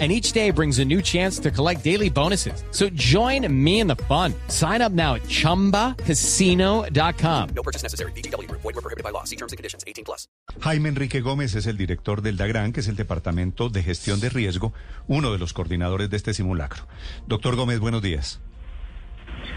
And 0.00 0.10
each 0.10 0.32
day 0.32 0.50
brings 0.50 0.80
a 0.80 0.84
new 0.84 1.00
chance 1.00 1.38
to 1.38 1.52
collect 1.52 1.84
daily 1.84 2.10
bonuses. 2.10 2.64
So 2.72 2.88
join 2.96 3.46
me 3.48 3.78
in 3.78 3.86
the 3.86 3.94
fun. 4.08 4.34
Sign 4.48 4.82
up 4.82 4.90
now 4.90 5.14
at 5.14 5.22
chumbacasino.com. 5.28 7.48
No 7.54 7.62
purchase 7.62 7.84
necessary. 7.84 8.10
BGW. 8.16 8.50
Void 8.50 8.64
were 8.64 8.72
prohibited 8.72 9.04
by 9.04 9.10
law. 9.10 9.22
See 9.22 9.36
terms 9.36 9.52
and 9.52 9.56
conditions. 9.56 9.84
18 9.86 10.04
plus. 10.04 10.26
Jaime 10.60 10.88
Enrique 10.88 11.20
Gómez 11.20 11.54
es 11.54 11.66
el 11.66 11.76
director 11.76 12.22
del 12.22 12.36
DAGRAN, 12.36 12.72
que 12.72 12.80
es 12.80 12.88
el 12.88 12.96
Departamento 12.96 13.68
de 13.68 13.84
Gestión 13.84 14.18
de 14.18 14.30
Riesgo, 14.30 14.72
uno 15.06 15.30
de 15.32 15.38
los 15.38 15.52
coordinadores 15.52 16.10
de 16.10 16.16
este 16.16 16.34
simulacro. 16.34 16.88
Doctor 17.28 17.54
Gómez, 17.54 17.78
buenos 17.78 18.02
días. 18.02 18.40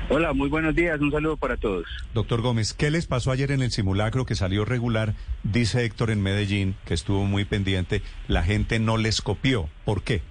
Hola, 0.10 0.34
muy 0.34 0.50
buenos 0.50 0.76
días. 0.76 1.00
Un 1.00 1.12
saludo 1.12 1.38
para 1.38 1.58
todos. 1.58 1.86
Doctor 2.14 2.42
Gómez, 2.42 2.74
¿qué 2.74 2.90
les 2.92 3.06
pasó 3.08 3.32
ayer 3.32 3.52
en 3.52 3.62
el 3.62 3.72
simulacro 3.72 4.26
que 4.26 4.36
salió 4.36 4.66
regular? 4.66 5.14
Dice 5.44 5.84
Héctor 5.86 6.12
en 6.12 6.22
Medellín, 6.22 6.76
que 6.86 6.94
estuvo 6.94 7.26
muy 7.26 7.46
pendiente, 7.46 8.02
la 8.28 8.44
gente 8.44 8.80
no 8.80 8.98
les 8.98 9.22
copió. 9.22 9.70
¿Por 9.86 10.04
qué? 10.04 10.22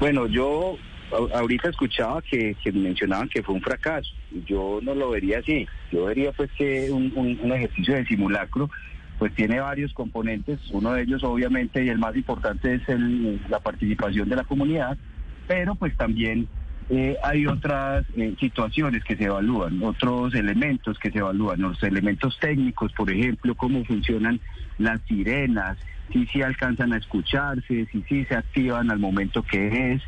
Bueno, 0.00 0.26
yo 0.26 0.76
ahorita 1.34 1.68
escuchaba 1.68 2.20
que, 2.22 2.56
que 2.62 2.72
mencionaban 2.72 3.28
que 3.28 3.42
fue 3.42 3.54
un 3.54 3.60
fracaso. 3.62 4.08
Yo 4.46 4.80
no 4.82 4.94
lo 4.94 5.10
vería 5.10 5.38
así. 5.38 5.66
Yo 5.92 6.06
vería 6.06 6.32
pues 6.32 6.50
que 6.58 6.90
un, 6.90 7.12
un- 7.14 7.38
un 7.42 7.52
ejercicio 7.52 7.94
de 7.94 8.04
simulacro 8.06 8.68
pues 9.18 9.32
tiene 9.34 9.60
varios 9.60 9.92
componentes. 9.92 10.58
Uno 10.72 10.92
de 10.92 11.02
ellos 11.02 11.22
obviamente 11.22 11.84
y 11.84 11.88
el 11.88 11.98
más 11.98 12.16
importante 12.16 12.74
es 12.74 12.88
el- 12.88 13.40
la 13.48 13.60
participación 13.60 14.28
de 14.28 14.36
la 14.36 14.42
comunidad, 14.44 14.98
pero 15.46 15.76
pues 15.76 15.96
también 15.96 16.48
eh, 16.90 17.16
hay 17.22 17.46
otras 17.46 18.04
eh, 18.16 18.34
situaciones 18.38 19.02
que 19.04 19.16
se 19.16 19.24
evalúan, 19.24 19.82
otros 19.82 20.34
elementos 20.34 20.98
que 20.98 21.10
se 21.10 21.18
evalúan, 21.18 21.60
los 21.60 21.82
elementos 21.82 22.38
técnicos, 22.38 22.92
por 22.92 23.10
ejemplo, 23.10 23.54
cómo 23.54 23.84
funcionan 23.84 24.40
las 24.78 25.00
sirenas, 25.02 25.78
si 26.12 26.26
sí 26.26 26.42
alcanzan 26.42 26.92
a 26.92 26.98
escucharse, 26.98 27.86
si 27.90 28.02
sí 28.02 28.24
se 28.26 28.34
activan 28.34 28.90
al 28.90 28.98
momento 28.98 29.42
que 29.42 29.92
es, 29.92 30.02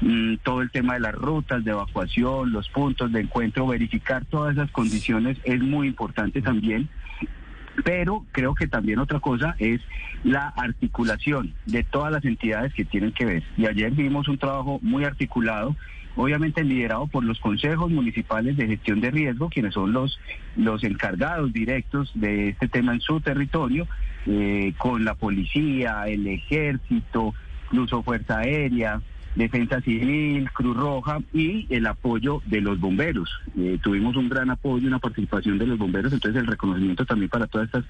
mm, 0.00 0.36
todo 0.42 0.62
el 0.62 0.70
tema 0.70 0.94
de 0.94 1.00
las 1.00 1.14
rutas 1.14 1.62
de 1.64 1.72
evacuación, 1.72 2.52
los 2.52 2.68
puntos 2.70 3.12
de 3.12 3.20
encuentro, 3.20 3.66
verificar 3.66 4.24
todas 4.24 4.54
esas 4.54 4.70
condiciones 4.70 5.36
es 5.44 5.60
muy 5.60 5.88
importante 5.88 6.40
también. 6.40 6.88
Pero 7.84 8.26
creo 8.32 8.54
que 8.54 8.68
también 8.68 8.98
otra 8.98 9.18
cosa 9.20 9.54
es 9.58 9.80
la 10.24 10.48
articulación 10.48 11.54
de 11.64 11.84
todas 11.84 12.12
las 12.12 12.24
entidades 12.24 12.74
que 12.74 12.84
tienen 12.84 13.12
que 13.12 13.24
ver. 13.24 13.42
Y 13.56 13.66
ayer 13.66 13.92
vimos 13.92 14.28
un 14.28 14.36
trabajo 14.36 14.78
muy 14.82 15.04
articulado, 15.04 15.74
obviamente 16.16 16.64
liderado 16.64 17.06
por 17.06 17.24
los 17.24 17.38
consejos 17.40 17.90
municipales 17.90 18.56
de 18.56 18.66
gestión 18.66 19.00
de 19.00 19.10
riesgo, 19.10 19.48
quienes 19.48 19.74
son 19.74 19.92
los, 19.92 20.18
los 20.56 20.84
encargados 20.84 21.52
directos 21.52 22.10
de 22.14 22.50
este 22.50 22.68
tema 22.68 22.92
en 22.92 23.00
su 23.00 23.20
territorio, 23.20 23.88
eh, 24.26 24.74
con 24.78 25.04
la 25.04 25.14
policía, 25.14 26.04
el 26.06 26.26
ejército, 26.26 27.34
incluso 27.64 28.02
Fuerza 28.02 28.38
Aérea, 28.38 29.00
Defensa 29.34 29.80
Civil, 29.80 30.50
Cruz 30.52 30.76
Roja 30.76 31.18
y 31.32 31.66
el 31.74 31.86
apoyo 31.86 32.42
de 32.46 32.60
los 32.60 32.78
bomberos. 32.80 33.30
Eh, 33.58 33.78
tuvimos 33.82 34.16
un 34.16 34.28
gran 34.28 34.50
apoyo 34.50 34.84
y 34.84 34.86
una 34.88 34.98
participación 34.98 35.58
de 35.58 35.66
los 35.66 35.78
bomberos, 35.78 36.12
entonces 36.12 36.40
el 36.40 36.46
reconocimiento 36.46 37.04
también 37.06 37.30
para 37.30 37.46
todos 37.46 37.66
estos 37.66 37.84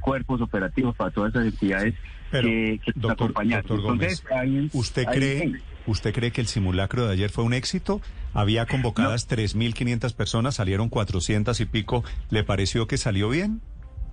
cuerpos 0.00 0.40
operativos, 0.40 0.94
para 0.96 1.10
todas 1.10 1.28
estas 1.28 1.46
entidades 1.46 1.94
Pero, 2.30 2.48
que, 2.48 2.80
que 2.84 2.92
nos 2.96 3.02
doctor, 3.02 3.12
acompañaron. 3.30 3.66
doctor 3.66 3.80
Gómez, 3.82 4.22
Entonces, 4.24 4.36
hay- 4.36 4.70
¿usted 4.72 5.04
hay- 5.08 5.16
cree, 5.18 5.52
¿usted 5.86 6.12
cree 6.14 6.30
que 6.32 6.40
el 6.40 6.46
simulacro 6.48 7.06
de 7.06 7.12
ayer 7.12 7.30
fue 7.30 7.44
un 7.44 7.54
éxito? 7.54 8.00
Había 8.32 8.66
convocadas 8.66 9.28
3.500 9.28 10.12
personas, 10.14 10.56
salieron 10.56 10.88
400 10.88 11.60
y 11.60 11.66
pico. 11.66 12.02
¿Le 12.30 12.42
pareció 12.42 12.86
que 12.88 12.96
salió 12.96 13.28
bien? 13.28 13.60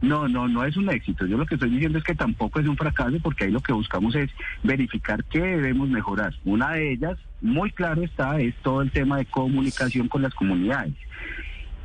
No, 0.02 0.28
no, 0.28 0.48
no 0.48 0.66
es 0.66 0.76
un 0.78 0.90
éxito. 0.90 1.28
Yo 1.28 1.38
lo 1.38 1.46
que 1.46 1.56
estoy 1.56 1.70
diciendo 1.70 2.00
es 2.00 2.04
que 2.04 2.16
tampoco 2.16 2.60
es 2.60 2.68
un 2.68 2.76
fracaso 2.76 3.18
porque 3.22 3.46
ahí 3.46 3.52
lo 3.52 3.60
que 3.62 3.72
buscamos 3.72 4.16
es 4.16 4.32
verificar 4.64 5.24
qué 5.26 5.40
debemos 5.40 5.90
mejorar. 5.90 6.34
Una 6.44 6.72
de 6.72 6.94
ellas, 6.94 7.20
muy 7.40 7.72
claro 7.72 8.02
está, 8.02 8.40
es 8.40 8.56
todo 8.64 8.82
el 8.82 8.92
tema 8.92 9.18
de 9.18 9.26
comunicación 9.26 10.08
con 10.08 10.24
las 10.24 10.34
comunidades. 10.34 10.94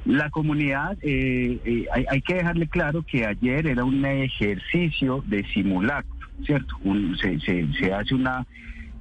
La 0.06 0.31
comunidad, 0.31 0.97
eh, 1.03 1.60
eh, 1.65 1.87
hay, 2.09 2.22
que 2.22 2.34
dejarle 2.34 2.69
claro 2.69 3.03
que 3.03 3.27
ayer 3.27 3.66
era 3.66 3.84
un 3.84 4.04
ejercicio 4.04 5.22
de 5.27 5.44
simulacro, 5.53 6.15
¿cierto? 6.44 6.77
Se, 7.21 7.93
hace 7.93 8.15
una 8.15 8.47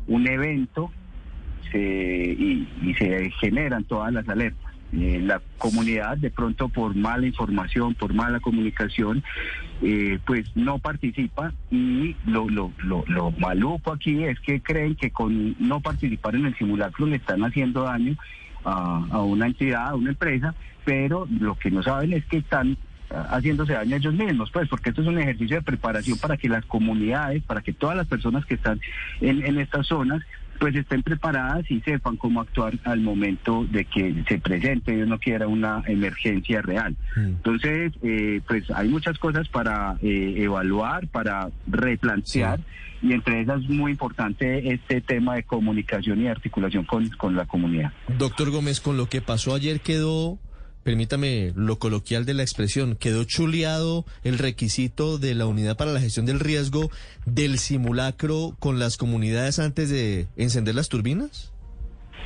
un 0.07 0.27
evento 0.27 0.91
y 1.73 2.93
se 2.97 3.31
generan 3.39 3.83
todas 3.83 4.11
las 4.13 4.27
alertas. 4.27 4.64
Eh, 4.93 5.19
la 5.21 5.41
comunidad 5.57 6.17
de 6.17 6.29
pronto 6.29 6.69
por 6.69 6.95
mala 6.95 7.25
información, 7.25 7.95
por 7.95 8.13
mala 8.13 8.39
comunicación, 8.39 9.23
eh, 9.81 10.19
pues 10.25 10.55
no 10.55 10.79
participa 10.79 11.53
y 11.69 12.15
lo, 12.25 12.47
lo, 12.49 12.71
lo, 12.83 13.03
lo 13.07 13.31
maluco 13.31 13.91
aquí 13.91 14.23
es 14.23 14.39
que 14.39 14.61
creen 14.61 14.95
que 14.95 15.09
con 15.09 15.55
no 15.59 15.81
participar 15.81 16.35
en 16.35 16.45
el 16.45 16.55
simulacro 16.55 17.07
le 17.07 17.17
están 17.17 17.43
haciendo 17.43 17.83
daño 17.83 18.15
a, 18.63 19.05
a 19.11 19.21
una 19.21 19.47
entidad, 19.47 19.87
a 19.89 19.95
una 19.95 20.11
empresa, 20.11 20.55
pero 20.85 21.27
lo 21.39 21.55
que 21.55 21.71
no 21.71 21.83
saben 21.83 22.13
es 22.13 22.23
que 22.25 22.37
están 22.37 22.77
ah, 23.09 23.27
haciéndose 23.31 23.73
daño 23.73 23.95
a 23.95 23.97
ellos 23.97 24.13
mismos, 24.13 24.51
pues 24.51 24.69
porque 24.69 24.89
esto 24.89 25.01
es 25.01 25.07
un 25.07 25.19
ejercicio 25.19 25.57
de 25.57 25.63
preparación 25.63 26.19
para 26.19 26.37
que 26.37 26.47
las 26.47 26.63
comunidades, 26.65 27.43
para 27.43 27.61
que 27.61 27.73
todas 27.73 27.97
las 27.97 28.07
personas 28.07 28.45
que 28.45 28.53
están 28.53 28.79
en, 29.19 29.45
en 29.45 29.59
estas 29.59 29.87
zonas 29.87 30.21
pues 30.59 30.75
estén 30.75 31.03
preparadas 31.03 31.69
y 31.69 31.81
sepan 31.81 32.17
cómo 32.17 32.41
actuar 32.41 32.73
al 32.83 33.01
momento 33.01 33.65
de 33.69 33.85
que 33.85 34.23
se 34.27 34.39
presente, 34.39 34.95
Dios 34.95 35.07
no 35.07 35.19
quiera, 35.19 35.47
una 35.47 35.83
emergencia 35.87 36.61
real. 36.61 36.95
Entonces, 37.15 37.93
eh, 38.01 38.41
pues 38.47 38.69
hay 38.71 38.87
muchas 38.89 39.17
cosas 39.17 39.47
para 39.49 39.97
eh, 40.01 40.35
evaluar, 40.37 41.07
para 41.07 41.49
replantear, 41.67 42.59
y 43.01 43.13
entre 43.13 43.41
esas 43.41 43.61
muy 43.63 43.91
importante 43.91 44.73
este 44.73 45.01
tema 45.01 45.35
de 45.35 45.43
comunicación 45.43 46.21
y 46.21 46.27
articulación 46.27 46.85
con, 46.85 47.07
con 47.09 47.35
la 47.35 47.45
comunidad. 47.45 47.91
Doctor 48.17 48.51
Gómez, 48.51 48.81
con 48.81 48.97
lo 48.97 49.07
que 49.07 49.21
pasó 49.21 49.53
ayer 49.53 49.81
quedó, 49.81 50.39
permítame 50.85 51.51
lo 51.55 51.79
coloquial 51.79 52.25
de 52.25 52.35
la 52.35 52.43
expresión, 52.43 52.95
quedó 52.95 53.23
chuleado 53.23 54.05
el 54.23 54.37
requisito 54.37 55.17
de 55.17 55.33
la 55.33 55.47
unidad 55.47 55.77
para 55.77 55.91
la 55.91 55.99
gestión 55.99 56.27
del 56.27 56.39
riesgo 56.39 56.91
del 57.25 57.57
simulacro 57.57 58.55
con 58.59 58.77
las 58.77 58.95
comunidades 58.95 59.57
antes 59.57 59.89
de 59.89 60.27
encender 60.37 60.75
las 60.75 60.87
turbinas? 60.87 61.51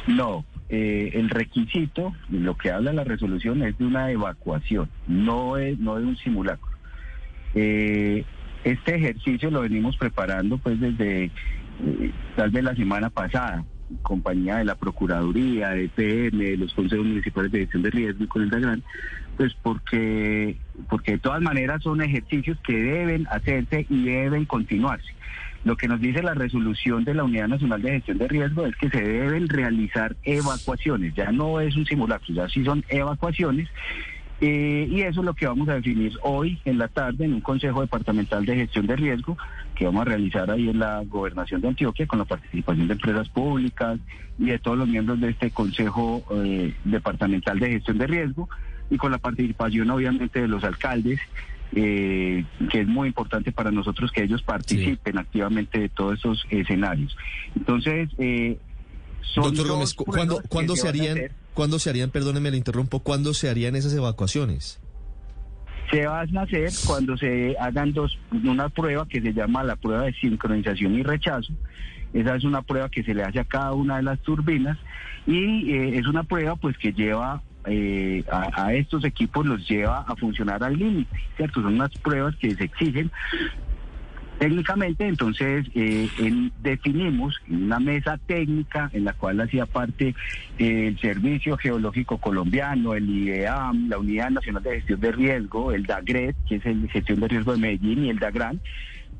No, 0.07 0.43
eh, 0.67 1.11
el 1.13 1.29
requisito, 1.29 2.13
lo 2.29 2.57
que 2.57 2.69
habla 2.69 2.91
la 2.91 3.05
resolución 3.05 3.63
es 3.63 3.77
de 3.77 3.85
una 3.85 4.11
evacuación, 4.11 4.89
no 5.07 5.55
es, 5.55 5.79
no 5.79 5.95
de 5.95 6.05
un 6.05 6.17
simulacro. 6.17 6.69
Eh, 7.55 8.25
este 8.65 8.95
ejercicio 8.95 9.51
lo 9.51 9.61
venimos 9.61 9.95
preparando 9.95 10.57
pues 10.57 10.77
desde 10.81 11.23
eh, 11.25 11.31
tal 12.35 12.49
vez 12.49 12.65
la 12.65 12.75
semana 12.75 13.09
pasada, 13.09 13.63
compañía 14.01 14.57
de 14.57 14.65
la 14.65 14.75
Procuraduría, 14.75 15.69
de 15.69 15.89
PM, 15.89 16.43
de 16.43 16.57
los 16.57 16.73
consejos 16.73 17.05
municipales 17.05 17.51
de 17.51 17.59
gestión 17.59 17.83
de 17.83 17.89
riesgo 17.91 18.23
y 18.23 18.27
con 18.27 18.41
el 18.43 18.49
DAGRAN, 18.49 18.83
pues 19.37 19.53
porque, 19.61 20.57
porque 20.89 21.13
de 21.13 21.17
todas 21.19 21.41
maneras 21.41 21.81
son 21.83 22.01
ejercicios 22.01 22.57
que 22.65 22.73
deben 22.73 23.27
hacerse 23.31 23.85
y 23.89 24.03
deben 24.03 24.45
continuarse. 24.45 25.13
Lo 25.65 25.75
que 25.75 25.87
nos 25.87 25.99
dice 25.99 26.23
la 26.23 26.33
resolución 26.33 27.03
de 27.03 27.13
la 27.13 27.25
Unidad 27.25 27.49
Nacional 27.49 27.81
de 27.81 27.91
Gestión 27.91 28.17
de 28.17 28.27
Riesgo 28.27 28.65
es 28.65 28.75
que 28.77 28.89
se 28.89 29.01
deben 29.01 29.49
realizar 29.49 30.15
evacuaciones, 30.23 31.13
ya 31.15 31.31
no 31.31 31.59
es 31.59 31.75
un 31.75 31.85
simulacro, 31.85 32.33
ya 32.33 32.47
sí 32.47 32.63
son 32.63 32.83
evacuaciones. 32.89 33.67
Eh, 34.41 34.87
y 34.89 35.01
eso 35.01 35.19
es 35.19 35.25
lo 35.25 35.33
que 35.33 35.45
vamos 35.47 35.67
a 35.67 35.73
definir 35.75 36.13
hoy 36.23 36.59
en 36.63 36.77
la 36.77 36.87
tarde 36.87 37.25
en 37.25 37.33
un 37.33 37.41
Consejo 37.41 37.81
Departamental 37.81 38.45
de 38.45 38.55
Gestión 38.55 38.87
de 38.87 38.95
Riesgo 38.95 39.37
que 39.75 39.85
vamos 39.85 40.01
a 40.01 40.05
realizar 40.05 40.49
ahí 40.49 40.69
en 40.69 40.79
la 40.79 41.03
Gobernación 41.05 41.59
de 41.61 41.67
Antioquia 41.69 42.07
con 42.07 42.19
la 42.19 42.25
participación 42.25 42.87
de 42.87 42.93
empresas 42.93 43.27
públicas 43.29 43.99
y 44.37 44.45
de 44.45 44.59
todos 44.59 44.77
los 44.77 44.87
miembros 44.87 45.19
de 45.19 45.29
este 45.31 45.51
Consejo 45.51 46.23
eh, 46.31 46.73
Departamental 46.85 47.59
de 47.59 47.69
Gestión 47.71 47.97
de 47.97 48.07
Riesgo 48.07 48.47
y 48.89 48.97
con 48.97 49.11
la 49.11 49.17
participación 49.17 49.89
obviamente 49.89 50.41
de 50.41 50.47
los 50.47 50.63
alcaldes 50.63 51.19
eh, 51.75 52.45
que 52.71 52.81
es 52.81 52.87
muy 52.87 53.09
importante 53.09 53.51
para 53.51 53.71
nosotros 53.71 54.11
que 54.11 54.23
ellos 54.23 54.41
participen 54.41 55.17
activamente 55.17 55.79
de 55.79 55.89
todos 55.89 56.17
esos 56.17 56.43
escenarios. 56.49 57.15
Entonces, 57.55 58.09
eh, 58.17 58.57
son 59.21 59.43
Doctor 59.43 59.67
Gómez, 59.67 59.93
¿cu- 59.93 60.05
pruebas 60.05 60.27
¿cuándo, 60.29 60.49
¿cuándo 60.49 60.75
se 60.75 60.87
harían. 60.87 61.17
Cuándo 61.59 61.77
se 61.77 61.89
harían, 61.89 62.09
perdóneme, 62.09 62.51
le 62.51 62.55
interrumpo, 62.55 63.01
cuándo 63.01 63.33
se 63.33 63.49
harían 63.49 63.75
esas 63.75 63.93
evacuaciones? 63.93 64.79
Se 65.91 66.07
van 66.07 66.37
a 66.37 66.43
hacer 66.43 66.71
cuando 66.87 67.17
se 67.17 67.53
hagan 67.59 67.91
dos, 67.91 68.17
una 68.31 68.69
prueba 68.69 69.05
que 69.05 69.19
se 69.19 69.33
llama 69.33 69.65
la 69.65 69.75
prueba 69.75 70.03
de 70.03 70.13
sincronización 70.13 70.95
y 70.95 71.03
rechazo. 71.03 71.51
Esa 72.13 72.37
es 72.37 72.45
una 72.45 72.61
prueba 72.61 72.87
que 72.87 73.03
se 73.03 73.13
le 73.13 73.23
hace 73.23 73.41
a 73.41 73.43
cada 73.43 73.73
una 73.73 73.97
de 73.97 74.03
las 74.03 74.21
turbinas 74.21 74.77
y 75.27 75.73
eh, 75.73 75.97
es 75.97 76.07
una 76.07 76.23
prueba 76.23 76.55
pues 76.55 76.77
que 76.77 76.93
lleva 76.93 77.43
eh, 77.65 78.23
a, 78.31 78.67
a 78.67 78.73
estos 78.73 79.03
equipos 79.03 79.45
los 79.45 79.67
lleva 79.67 80.05
a 80.07 80.15
funcionar 80.15 80.63
al 80.63 80.77
límite, 80.77 81.13
¿cierto? 81.35 81.61
Son 81.61 81.73
unas 81.73 81.91
pruebas 81.97 82.37
que 82.37 82.55
se 82.55 82.63
exigen 82.63 83.11
Técnicamente, 84.39 85.05
entonces, 85.05 85.65
eh, 85.75 86.07
definimos 86.63 87.35
una 87.49 87.77
mesa 87.77 88.17
técnica 88.25 88.89
en 88.93 89.03
la 89.03 89.11
cual 89.11 89.41
hacía 89.41 89.65
parte 89.65 90.15
eh, 90.57 90.87
el 90.87 90.99
Servicio 90.99 91.57
Geológico 91.57 92.19
Colombiano, 92.19 92.93
el 92.93 93.09
IEAM, 93.09 93.89
la 93.89 93.97
Unidad 93.97 94.29
Nacional 94.29 94.63
de 94.63 94.75
Gestión 94.75 95.01
de 95.01 95.11
Riesgo, 95.11 95.73
el 95.73 95.85
DAGRET, 95.85 96.37
que 96.47 96.55
es 96.55 96.65
el 96.65 96.89
Gestión 96.89 97.19
de 97.19 97.27
Riesgo 97.27 97.51
de 97.51 97.57
Medellín, 97.57 98.05
y 98.05 98.09
el 98.09 98.19
DAGRAN. 98.19 98.61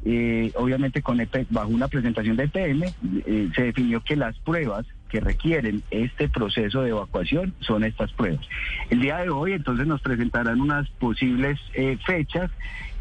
Eh, 0.05 0.53
obviamente, 0.55 1.01
con 1.01 1.19
EP 1.19 1.45
bajo 1.49 1.67
una 1.67 1.89
presentación 1.89 2.37
de 2.37 2.45
EPM, 2.45 2.85
eh, 3.25 3.49
se 3.53 3.63
definió 3.63 4.01
que 4.01 4.15
las 4.15 4.39
pruebas 4.39 4.85
que 5.09 5.19
requieren 5.19 5.83
este 5.91 6.29
proceso 6.29 6.81
de 6.81 6.91
evacuación 6.91 7.53
son 7.59 7.83
estas 7.83 8.13
pruebas. 8.13 8.47
El 8.89 9.01
día 9.01 9.17
de 9.17 9.29
hoy, 9.29 9.51
entonces, 9.51 9.85
nos 9.85 9.99
presentarán 9.99 10.61
unas 10.61 10.89
posibles 10.91 11.59
fechas 12.05 12.49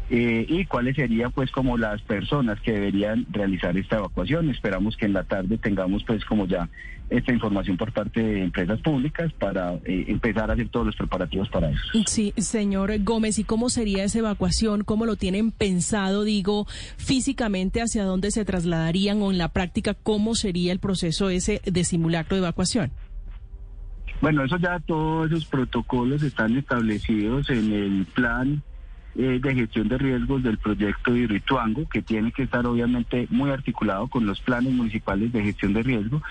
eh, 0.09 0.45
y 0.47 0.65
cuáles 0.65 0.95
serían 0.95 1.31
pues 1.31 1.51
como 1.51 1.77
las 1.77 2.01
personas 2.01 2.59
que 2.61 2.71
deberían 2.71 3.25
realizar 3.31 3.77
esta 3.77 3.97
evacuación. 3.97 4.49
Esperamos 4.49 4.97
que 4.97 5.05
en 5.05 5.13
la 5.13 5.23
tarde 5.23 5.57
tengamos 5.57 6.03
pues 6.03 6.25
como 6.25 6.47
ya 6.47 6.67
esta 7.09 7.31
información 7.31 7.77
por 7.77 7.91
parte 7.91 8.21
de 8.21 8.43
empresas 8.43 8.79
públicas 8.81 9.31
para 9.33 9.73
eh, 9.85 10.05
empezar 10.07 10.49
a 10.49 10.53
hacer 10.53 10.69
todos 10.69 10.85
los 10.85 10.95
preparativos 10.95 11.49
para 11.49 11.69
eso. 11.69 11.81
Sí, 12.05 12.33
señor 12.37 12.91
Gómez, 13.03 13.39
¿y 13.39 13.43
cómo 13.43 13.69
sería 13.69 14.03
esa 14.03 14.19
evacuación? 14.19 14.83
¿Cómo 14.83 15.05
lo 15.05 15.15
tienen 15.15 15.51
pensado, 15.51 16.23
digo, 16.23 16.65
físicamente 16.97 17.81
hacia 17.81 18.03
dónde 18.03 18.31
se 18.31 18.45
trasladarían 18.45 19.21
o 19.21 19.31
en 19.31 19.37
la 19.37 19.49
práctica 19.49 19.93
cómo 19.95 20.35
sería 20.35 20.71
el 20.71 20.79
proceso 20.79 21.29
ese 21.29 21.61
de 21.65 21.83
simulacro 21.83 22.35
de 22.35 22.43
evacuación? 22.43 22.91
Bueno, 24.21 24.43
eso 24.43 24.57
ya 24.57 24.79
todos 24.79 25.31
esos 25.31 25.45
protocolos 25.45 26.21
están 26.23 26.57
establecidos 26.57 27.49
en 27.49 27.71
el 27.71 28.05
plan 28.05 28.61
eh, 29.15 29.39
de 29.41 29.55
gestión 29.55 29.87
de 29.87 29.97
riesgos 29.97 30.43
del 30.43 30.57
proyecto 30.57 31.11
de 31.11 31.19
Hidroituango, 31.19 31.89
que 31.89 32.01
tiene 32.01 32.31
que 32.31 32.43
estar 32.43 32.65
obviamente 32.65 33.27
muy 33.29 33.49
articulado 33.49 34.07
con 34.07 34.25
los 34.25 34.39
planes 34.41 34.71
municipales 34.73 35.31
de 35.33 35.43
gestión 35.43 35.73
de 35.73 35.83
riesgo. 35.83 36.21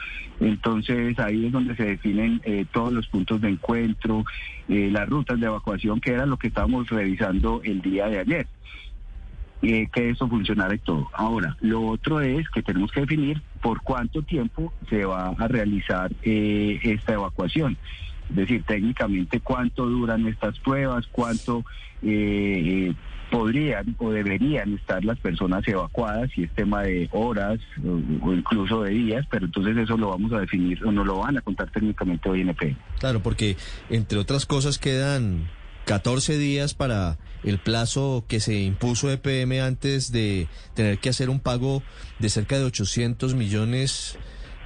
Entonces 0.40 1.18
ahí 1.18 1.46
es 1.46 1.52
donde 1.52 1.74
se 1.76 1.84
definen 1.84 2.40
eh, 2.44 2.64
todos 2.72 2.92
los 2.92 3.06
puntos 3.08 3.40
de 3.40 3.50
encuentro, 3.50 4.24
eh, 4.68 4.88
las 4.92 5.08
rutas 5.08 5.40
de 5.40 5.46
evacuación, 5.46 6.00
que 6.00 6.12
era 6.12 6.26
lo 6.26 6.36
que 6.36 6.48
estábamos 6.48 6.88
revisando 6.88 7.60
el 7.64 7.80
día 7.82 8.06
de 8.08 8.20
ayer. 8.20 8.46
eh, 9.62 9.88
que 9.92 10.10
eso 10.10 10.28
funcionara 10.28 10.74
y 10.74 10.78
todo. 10.78 11.08
Ahora, 11.12 11.56
lo 11.60 11.82
otro 11.86 12.20
es 12.20 12.48
que 12.50 12.62
tenemos 12.62 12.92
que 12.92 13.00
definir 13.00 13.42
por 13.60 13.82
cuánto 13.82 14.22
tiempo 14.22 14.72
se 14.88 15.04
va 15.04 15.30
a 15.30 15.48
realizar 15.48 16.12
eh, 16.22 16.78
esta 16.82 17.14
evacuación. 17.14 17.76
Decir, 18.28 18.62
técnicamente 18.64 19.40
cuánto 19.40 19.86
duran 19.86 20.26
estas 20.26 20.58
pruebas, 20.58 21.06
cuánto 21.10 21.64
eh, 22.02 22.90
eh, 22.90 22.94
podrían 23.30 23.94
o 23.98 24.10
deberían 24.10 24.74
estar 24.74 25.04
las 25.04 25.18
personas 25.18 25.66
evacuadas, 25.66 26.30
si 26.34 26.44
es 26.44 26.50
tema 26.52 26.82
de 26.82 27.08
horas 27.12 27.58
o, 27.84 28.28
o 28.28 28.34
incluso 28.34 28.82
de 28.82 28.90
días, 28.90 29.26
pero 29.30 29.46
entonces 29.46 29.76
eso 29.76 29.96
lo 29.96 30.10
vamos 30.10 30.32
a 30.32 30.40
definir 30.40 30.84
o 30.84 30.92
no 30.92 31.04
lo 31.04 31.18
van 31.18 31.38
a 31.38 31.40
contar 31.40 31.70
técnicamente 31.70 32.28
hoy 32.28 32.42
en 32.42 32.50
EP. 32.50 32.76
Claro, 32.98 33.22
porque 33.22 33.56
entre 33.90 34.18
otras 34.18 34.46
cosas 34.46 34.78
quedan 34.78 35.48
14 35.88 36.36
días 36.36 36.74
para 36.74 37.16
el 37.44 37.58
plazo 37.58 38.22
que 38.28 38.40
se 38.40 38.60
impuso 38.60 39.10
EPM 39.10 39.62
antes 39.62 40.12
de 40.12 40.46
tener 40.74 40.98
que 40.98 41.08
hacer 41.08 41.30
un 41.30 41.40
pago 41.40 41.82
de 42.18 42.28
cerca 42.28 42.58
de 42.58 42.64
800 42.64 43.34
millones, 43.34 44.18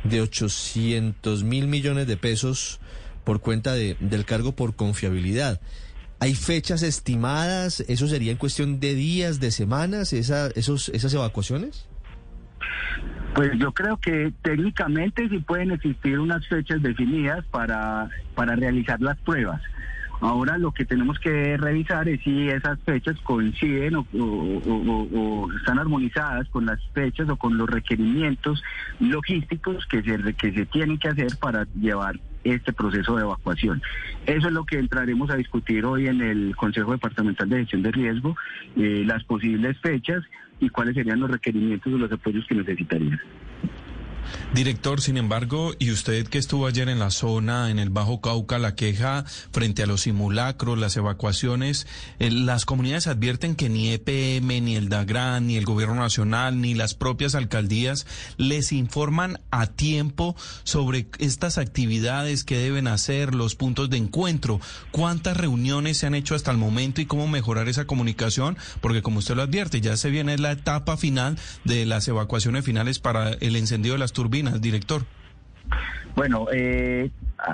de 0.02 0.20
800 0.20 1.44
mil 1.44 1.68
millones 1.68 2.08
de 2.08 2.16
pesos 2.16 2.80
por 3.24 3.40
cuenta 3.40 3.74
de, 3.74 3.96
del 4.00 4.24
cargo 4.24 4.52
por 4.52 4.74
confiabilidad. 4.76 5.60
¿Hay 6.20 6.34
fechas 6.34 6.82
estimadas? 6.82 7.80
¿Eso 7.88 8.06
sería 8.06 8.30
en 8.32 8.38
cuestión 8.38 8.78
de 8.80 8.94
días, 8.94 9.40
de 9.40 9.50
semanas, 9.50 10.12
esa, 10.12 10.48
esos, 10.54 10.88
esas 10.90 11.12
evacuaciones? 11.14 11.88
Pues 13.34 13.50
yo 13.58 13.72
creo 13.72 13.96
que 13.96 14.32
técnicamente 14.42 15.28
sí 15.28 15.38
pueden 15.38 15.72
existir 15.72 16.18
unas 16.18 16.46
fechas 16.46 16.82
definidas 16.82 17.44
para, 17.46 18.08
para 18.34 18.54
realizar 18.56 19.00
las 19.00 19.16
pruebas. 19.18 19.60
Ahora 20.20 20.56
lo 20.58 20.70
que 20.70 20.84
tenemos 20.84 21.18
que 21.18 21.56
revisar 21.56 22.08
es 22.08 22.22
si 22.22 22.48
esas 22.48 22.78
fechas 22.84 23.16
coinciden 23.24 23.96
o, 23.96 24.06
o- 24.16 25.08
o- 25.12 25.52
están 25.56 25.80
armonizadas 25.80 26.46
con 26.50 26.66
las 26.66 26.78
fechas 26.94 27.28
o 27.28 27.36
con 27.36 27.56
los 27.58 27.68
requerimientos 27.68 28.62
logísticos 29.00 29.84
que 29.86 30.02
se, 30.02 30.34
que 30.34 30.52
se 30.52 30.66
tienen 30.66 30.98
que 30.98 31.08
hacer 31.08 31.36
para 31.40 31.66
llevar 31.80 32.20
este 32.44 32.72
proceso 32.72 33.16
de 33.16 33.22
evacuación. 33.22 33.82
Eso 34.26 34.48
es 34.48 34.52
lo 34.52 34.64
que 34.64 34.78
entraremos 34.78 35.30
a 35.30 35.36
discutir 35.36 35.84
hoy 35.84 36.08
en 36.08 36.20
el 36.20 36.56
Consejo 36.56 36.92
Departamental 36.92 37.48
de 37.48 37.58
Gestión 37.58 37.82
de 37.82 37.92
Riesgo, 37.92 38.36
eh, 38.76 39.02
las 39.06 39.24
posibles 39.24 39.78
fechas 39.80 40.22
y 40.60 40.68
cuáles 40.68 40.94
serían 40.94 41.20
los 41.20 41.30
requerimientos 41.30 41.92
o 41.92 41.98
los 41.98 42.12
apoyos 42.12 42.46
que 42.46 42.54
necesitarían. 42.54 43.20
Director, 44.54 45.00
sin 45.00 45.16
embargo, 45.16 45.74
y 45.78 45.90
usted 45.90 46.26
que 46.28 46.38
estuvo 46.38 46.66
ayer 46.66 46.88
en 46.88 46.98
la 46.98 47.10
zona, 47.10 47.70
en 47.70 47.78
el 47.78 47.90
Bajo 47.90 48.20
Cauca, 48.20 48.58
la 48.58 48.74
queja 48.74 49.24
frente 49.50 49.82
a 49.82 49.86
los 49.86 50.02
simulacros, 50.02 50.78
las 50.78 50.96
evacuaciones, 50.96 51.86
eh, 52.18 52.30
las 52.30 52.64
comunidades 52.64 53.06
advierten 53.06 53.56
que 53.56 53.68
ni 53.68 53.90
EPM, 53.90 54.60
ni 54.60 54.76
el 54.76 54.88
DAGRAN, 54.88 55.46
ni 55.46 55.56
el 55.56 55.64
Gobierno 55.64 55.94
Nacional, 55.94 56.60
ni 56.60 56.74
las 56.74 56.94
propias 56.94 57.34
alcaldías 57.34 58.06
les 58.36 58.72
informan 58.72 59.40
a 59.50 59.66
tiempo 59.66 60.36
sobre 60.64 61.06
estas 61.18 61.58
actividades 61.58 62.44
que 62.44 62.58
deben 62.58 62.86
hacer, 62.86 63.34
los 63.34 63.54
puntos 63.54 63.90
de 63.90 63.96
encuentro, 63.96 64.60
cuántas 64.90 65.36
reuniones 65.36 65.98
se 65.98 66.06
han 66.06 66.14
hecho 66.14 66.34
hasta 66.34 66.50
el 66.50 66.58
momento 66.58 67.00
y 67.00 67.06
cómo 67.06 67.28
mejorar 67.28 67.68
esa 67.68 67.86
comunicación, 67.86 68.56
porque 68.80 69.02
como 69.02 69.18
usted 69.18 69.36
lo 69.36 69.42
advierte, 69.42 69.80
ya 69.80 69.96
se 69.96 70.10
viene 70.10 70.38
la 70.38 70.52
etapa 70.52 70.96
final 70.96 71.38
de 71.64 71.86
las 71.86 72.06
evacuaciones 72.08 72.64
finales 72.64 72.98
para 72.98 73.30
el 73.30 73.56
encendido 73.56 73.94
de 73.94 73.98
las 73.98 74.11
turbinas, 74.12 74.60
director. 74.60 75.02
Bueno, 76.14 76.46
eh, 76.52 77.10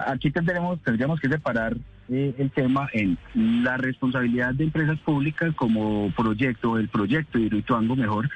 aquí 0.07 0.31
tendremos, 0.31 0.81
tendríamos 0.83 1.21
que 1.21 1.29
separar 1.29 1.77
eh, 2.09 2.35
el 2.39 2.51
tema 2.51 2.89
en 2.93 3.19
la 3.63 3.77
responsabilidad 3.77 4.55
de 4.55 4.65
empresas 4.65 4.99
públicas 5.01 5.55
como 5.55 6.11
proyecto, 6.17 6.79
el 6.79 6.89
proyecto 6.89 7.39
de 7.39 7.45
Hidroituango 7.45 7.97
mejor, 7.97 8.31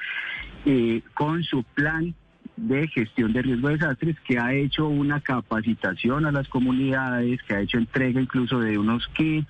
eh, 0.65 1.01
con 1.13 1.43
su 1.43 1.63
plan 1.63 2.13
de 2.55 2.87
gestión 2.87 3.33
de 3.33 3.41
riesgo 3.41 3.69
de 3.69 3.77
desastres 3.77 4.15
que 4.21 4.37
ha 4.37 4.53
hecho 4.53 4.87
una 4.87 5.21
capacitación 5.21 6.25
a 6.25 6.31
las 6.31 6.47
comunidades, 6.49 7.41
que 7.43 7.55
ha 7.55 7.61
hecho 7.61 7.77
entrega 7.77 8.21
incluso 8.21 8.59
de 8.59 8.77
unos 8.77 9.07
kits, 9.09 9.47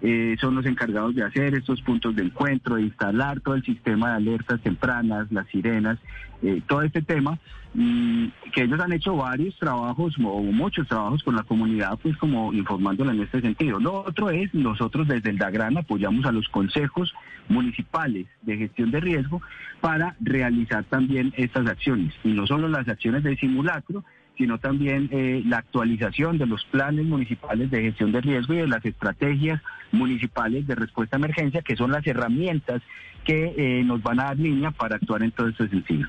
eh, 0.00 0.36
son 0.40 0.54
los 0.54 0.66
encargados 0.66 1.14
de 1.14 1.24
hacer 1.24 1.54
estos 1.54 1.82
puntos 1.82 2.14
de 2.14 2.22
encuentro, 2.22 2.76
de 2.76 2.82
instalar 2.82 3.40
todo 3.40 3.56
el 3.56 3.64
sistema 3.64 4.10
de 4.10 4.16
alertas 4.16 4.60
tempranas, 4.60 5.30
las 5.32 5.46
sirenas, 5.48 5.98
eh, 6.42 6.62
todo 6.68 6.82
este 6.82 7.02
tema, 7.02 7.38
mm, 7.74 8.26
que 8.52 8.62
ellos 8.62 8.78
han 8.78 8.92
hecho 8.92 9.16
varios 9.16 9.56
trabajos 9.58 10.14
o 10.22 10.40
muchos 10.40 10.86
trabajos 10.86 11.22
con 11.24 11.34
la 11.34 11.42
comunidad, 11.42 11.98
pues 12.00 12.16
como 12.16 12.52
informándola 12.52 13.12
en 13.12 13.22
este 13.22 13.40
sentido. 13.40 13.80
Lo 13.80 14.04
otro 14.04 14.30
es, 14.30 14.54
nosotros 14.54 15.08
desde 15.08 15.30
el 15.30 15.38
DAGRAN 15.38 15.78
apoyamos 15.78 16.24
a 16.26 16.32
los 16.32 16.48
consejos 16.48 17.12
municipales 17.48 18.26
de 18.42 18.56
gestión 18.56 18.92
de 18.92 19.00
riesgo 19.00 19.42
para 19.80 20.14
realizar 20.20 20.84
también 20.84 21.32
estas 21.36 21.66
acciones, 21.66 22.14
y 22.22 22.28
no 22.28 22.46
solo 22.46 22.68
las 22.68 22.88
acciones 22.88 23.24
de 23.24 23.36
simulacro, 23.36 24.04
sino 24.36 24.58
también 24.58 25.08
eh, 25.10 25.42
la 25.44 25.58
actualización 25.58 26.38
de 26.38 26.46
los 26.46 26.64
planes 26.66 27.04
municipales 27.04 27.70
de 27.72 27.82
gestión 27.82 28.12
de 28.12 28.20
riesgo 28.20 28.54
y 28.54 28.58
de 28.58 28.68
las 28.68 28.84
estrategias 28.84 29.60
municipales 29.92 30.66
de 30.66 30.74
respuesta 30.74 31.16
a 31.16 31.18
emergencia, 31.18 31.62
que 31.62 31.76
son 31.76 31.92
las 31.92 32.06
herramientas 32.06 32.82
que 33.24 33.54
eh, 33.56 33.84
nos 33.84 34.02
van 34.02 34.20
a 34.20 34.24
dar 34.24 34.38
línea 34.38 34.70
para 34.70 34.96
actuar 34.96 35.22
en 35.22 35.30
todo 35.32 35.48
este 35.48 35.68
sentido. 35.68 36.08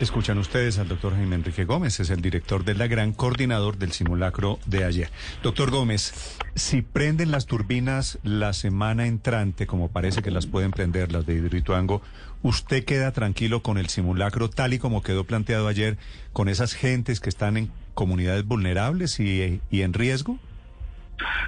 Escuchan 0.00 0.38
ustedes 0.38 0.78
al 0.78 0.88
doctor 0.88 1.14
Jaime 1.14 1.36
Enrique 1.36 1.66
Gómez, 1.66 2.00
es 2.00 2.08
el 2.08 2.22
director 2.22 2.64
de 2.64 2.74
la 2.74 2.86
gran 2.86 3.12
coordinador 3.12 3.76
del 3.76 3.92
simulacro 3.92 4.58
de 4.64 4.84
ayer. 4.84 5.10
Doctor 5.42 5.70
Gómez, 5.70 6.38
si 6.54 6.80
prenden 6.80 7.30
las 7.30 7.44
turbinas 7.44 8.18
la 8.22 8.54
semana 8.54 9.06
entrante, 9.06 9.66
como 9.66 9.88
parece 9.88 10.22
que 10.22 10.30
las 10.30 10.46
pueden 10.46 10.70
prender 10.70 11.12
las 11.12 11.26
de 11.26 11.34
Hidroituango, 11.34 12.00
¿usted 12.42 12.82
queda 12.86 13.12
tranquilo 13.12 13.62
con 13.62 13.76
el 13.76 13.88
simulacro 13.88 14.48
tal 14.48 14.72
y 14.72 14.78
como 14.78 15.02
quedó 15.02 15.24
planteado 15.24 15.68
ayer, 15.68 15.98
con 16.32 16.48
esas 16.48 16.72
gentes 16.72 17.20
que 17.20 17.28
están 17.28 17.58
en 17.58 17.70
comunidades 17.92 18.46
vulnerables 18.46 19.20
y 19.20 19.60
en 19.70 19.92
riesgo? 19.92 20.38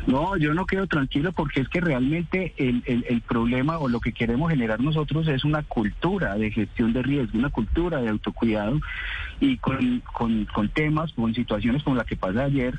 No, 0.07 0.37
yo 0.37 0.55
no 0.55 0.67
quedo 0.67 0.87
tranquilo 0.87 1.33
porque 1.33 1.61
es 1.61 1.69
que 1.69 1.81
realmente 1.81 2.55
el, 2.57 2.83
el, 2.87 3.21
problema 3.23 3.79
o 3.79 3.89
lo 3.89 4.01
que 4.01 4.13
queremos 4.13 4.51
generar 4.51 4.81
nosotros 4.81 5.29
es 5.29 5.45
una 5.45 5.63
cultura 5.63 6.35
de 6.37 6.51
gestión 6.51 6.93
de 6.93 7.03
riesgo, 7.03 7.39
una 7.39 7.51
cultura 7.51 8.01
de 8.01 8.09
autocuidado 8.09 8.81
y 9.41 9.57
con, 9.59 10.01
con, 10.13 10.45
con 10.47 10.69
temas, 10.69 11.13
con 11.13 11.35
situaciones 11.35 11.83
como 11.83 11.97
la 11.97 12.05
que 12.05 12.17
pasa 12.17 12.45
ayer. 12.45 12.79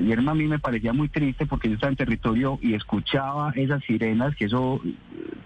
Ayer 0.00 0.18
a 0.18 0.34
mí 0.34 0.46
me 0.46 0.58
parecía 0.58 0.92
muy 0.92 1.08
triste 1.08 1.44
porque 1.44 1.68
yo 1.68 1.74
estaba 1.74 1.90
en 1.90 1.96
territorio 1.96 2.58
y 2.62 2.74
escuchaba 2.74 3.52
esas 3.54 3.84
sirenas, 3.84 4.34
que 4.36 4.46
eso 4.46 4.80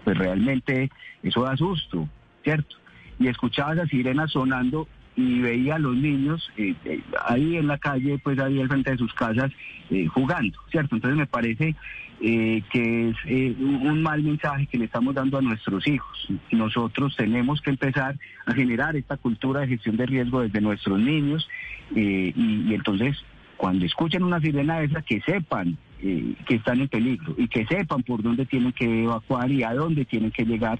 pues 0.03 0.17
realmente, 0.17 0.89
eso 1.21 1.43
da 1.43 1.57
susto, 1.57 2.07
¿cierto? 2.43 2.77
Y 3.19 3.27
escuchaba 3.27 3.73
esas 3.73 3.89
sirenas 3.89 4.31
sonando 4.31 4.87
y 5.17 5.39
veía 5.41 5.75
a 5.75 5.79
los 5.79 5.95
niños 5.95 6.49
eh, 6.57 6.75
eh, 6.85 7.01
ahí 7.25 7.57
en 7.57 7.67
la 7.67 7.79
calle, 7.79 8.19
pues 8.19 8.39
ahí 8.39 8.61
al 8.61 8.67
frente 8.67 8.91
de 8.91 8.97
sus 8.97 9.13
casas 9.15 9.51
eh, 9.89 10.05
jugando, 10.05 10.57
¿cierto? 10.71 10.95
Entonces 10.95 11.17
me 11.17 11.25
parece 11.25 11.75
que 12.19 13.09
es 13.09 13.57
un 13.59 14.01
mal 14.01 14.23
mensaje 14.23 14.65
que 14.65 14.79
le 14.79 14.85
estamos 14.85 15.13
dando 15.13 15.37
a 15.37 15.41
nuestros 15.41 15.87
hijos. 15.87 16.27
Nosotros 16.51 17.15
tenemos 17.15 17.61
que 17.61 17.69
empezar 17.69 18.17
a 18.47 18.53
generar 18.53 18.95
esta 18.95 19.17
cultura 19.17 19.61
de 19.61 19.67
gestión 19.67 19.97
de 19.97 20.07
riesgo 20.07 20.41
desde 20.41 20.59
nuestros 20.59 20.99
niños 20.99 21.47
y, 21.95 22.73
entonces 22.73 23.23
cuando 23.55 23.85
escuchen 23.85 24.23
una 24.23 24.39
sirena 24.39 24.79
de 24.79 24.85
esa, 24.85 25.03
que 25.03 25.21
sepan 25.21 25.77
que 26.01 26.55
están 26.55 26.81
en 26.81 26.87
peligro 26.87 27.35
y 27.37 27.47
que 27.47 27.67
sepan 27.67 28.01
por 28.01 28.23
dónde 28.23 28.47
tienen 28.47 28.71
que 28.71 29.03
evacuar 29.03 29.51
y 29.51 29.61
a 29.61 29.75
dónde 29.75 30.03
tienen 30.05 30.31
que 30.31 30.43
llegar. 30.43 30.79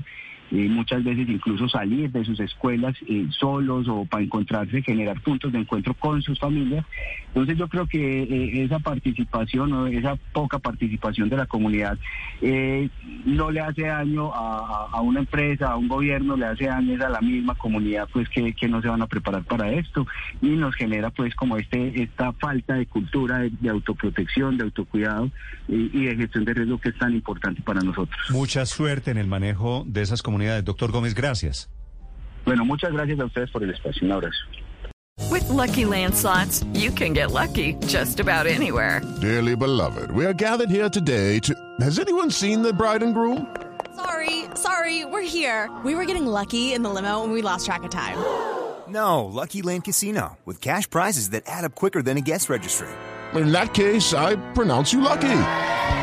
Eh, 0.51 0.67
muchas 0.69 1.03
veces 1.03 1.27
incluso 1.27 1.67
salir 1.67 2.11
de 2.11 2.23
sus 2.23 2.39
escuelas 2.39 2.95
eh, 3.07 3.27
solos 3.31 3.87
o 3.89 4.05
para 4.05 4.23
encontrarse, 4.23 4.81
generar 4.81 5.19
puntos 5.21 5.51
de 5.51 5.59
encuentro 5.59 5.93
con 5.93 6.21
sus 6.21 6.39
familias. 6.39 6.85
Entonces 7.27 7.57
yo 7.57 7.67
creo 7.67 7.85
que 7.85 8.23
eh, 8.23 8.63
esa 8.63 8.79
participación 8.79 9.73
o 9.73 9.87
esa 9.87 10.15
poca 10.33 10.59
participación 10.59 11.29
de 11.29 11.37
la 11.37 11.45
comunidad 11.45 11.97
eh, 12.41 12.89
no 13.25 13.51
le 13.51 13.59
hace 13.59 13.83
daño 13.83 14.33
a, 14.33 14.87
a- 14.93 15.01
una 15.01 15.19
empresa, 15.19 15.71
a 15.71 15.77
un 15.77 15.87
gobierno, 15.87 16.35
le 16.37 16.45
hace 16.45 16.65
daño 16.65 17.03
a 17.05 17.09
la 17.09 17.21
misma 17.21 17.53
comunidad 17.55 18.07
pues 18.11 18.27
que, 18.29 18.53
que 18.53 18.67
no 18.67 18.81
se 18.81 18.87
van 18.87 19.01
a 19.01 19.07
preparar 19.07 19.43
para 19.43 19.71
esto 19.71 20.07
y 20.41 20.47
nos 20.49 20.75
genera 20.75 21.09
pues 21.09 21.35
como 21.35 21.57
este 21.57 22.01
esta 22.01 22.31
falta 22.33 22.75
de 22.75 22.85
cultura 22.85 23.39
de, 23.39 23.51
de 23.59 23.69
autoprotección, 23.69 24.57
de 24.57 24.63
autocuidado 24.63 25.29
y, 25.67 25.89
y 25.97 26.05
de 26.05 26.15
gestión 26.15 26.45
de 26.45 26.53
riesgo 26.53 26.79
que 26.79 26.89
es 26.89 26.97
tan 26.97 27.13
importante 27.13 27.61
para 27.61 27.81
nosotros. 27.81 28.17
Mucha 28.29 28.65
suerte 28.65 29.11
en 29.11 29.17
el 29.17 29.27
manejo 29.27 29.83
de 29.85 30.01
esas 30.01 30.21
comunidades. 30.21 30.36
Doctor 30.63 30.91
Gómez, 30.91 31.13
gracias. 31.13 31.69
Bueno, 32.45 32.63
muchas 32.63 32.93
gracias 32.93 33.19
a 33.19 33.25
ustedes 33.25 33.49
por 33.51 33.63
el 33.63 33.71
espacio. 33.71 34.05
Un 34.05 34.11
abrazo. 34.13 34.37
With 35.29 35.49
Lucky 35.49 35.85
Land 35.85 36.15
slots, 36.15 36.63
you 36.73 36.91
can 36.91 37.13
get 37.13 37.31
lucky 37.31 37.73
just 37.87 38.19
about 38.19 38.45
anywhere. 38.47 39.01
Dearly 39.19 39.55
beloved, 39.55 40.11
we 40.11 40.25
are 40.25 40.33
gathered 40.33 40.69
here 40.69 40.89
today 40.89 41.39
to. 41.39 41.53
Has 41.81 41.99
anyone 41.99 42.31
seen 42.31 42.61
the 42.61 42.71
bride 42.71 43.03
and 43.03 43.13
groom? 43.13 43.47
Sorry, 43.95 44.45
sorry, 44.55 45.05
we're 45.05 45.27
here. 45.27 45.69
We 45.83 45.95
were 45.95 46.05
getting 46.05 46.25
lucky 46.27 46.73
in 46.73 46.83
the 46.83 46.89
limo 46.89 47.23
and 47.23 47.33
we 47.33 47.41
lost 47.41 47.65
track 47.65 47.83
of 47.83 47.89
time. 47.89 48.17
No, 48.89 49.25
Lucky 49.25 49.61
Land 49.61 49.83
Casino, 49.83 50.37
with 50.45 50.61
cash 50.61 50.89
prizes 50.89 51.31
that 51.31 51.43
add 51.45 51.65
up 51.65 51.75
quicker 51.75 52.01
than 52.01 52.15
a 52.15 52.21
guest 52.21 52.47
registry. 52.49 52.87
In 53.35 53.51
that 53.51 53.73
case, 53.73 54.13
I 54.13 54.37
pronounce 54.53 54.93
you 54.93 55.01
lucky. 55.01 55.27